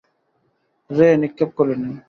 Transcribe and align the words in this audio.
রে 0.89 1.07
নিক্ষেপ 1.21 1.49
করিলেন। 1.57 1.91